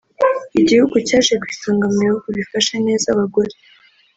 Igihugu 0.59 0.95
cyaje 1.07 1.33
ku 1.41 1.45
isonga 1.53 1.85
mu 1.91 1.97
bihugu 2.03 2.27
bifashe 2.37 2.75
neza 2.87 3.05
abagore 3.13 3.53